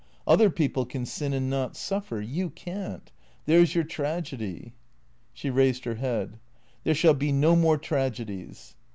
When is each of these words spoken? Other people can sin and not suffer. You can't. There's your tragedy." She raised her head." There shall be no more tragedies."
Other 0.25 0.49
people 0.49 0.87
can 0.87 1.05
sin 1.05 1.31
and 1.31 1.47
not 1.47 1.75
suffer. 1.75 2.19
You 2.21 2.49
can't. 2.49 3.11
There's 3.45 3.75
your 3.75 3.83
tragedy." 3.83 4.73
She 5.31 5.51
raised 5.51 5.85
her 5.85 5.93
head." 5.93 6.39
There 6.83 6.95
shall 6.95 7.13
be 7.13 7.31
no 7.31 7.55
more 7.55 7.77
tragedies." 7.77 8.75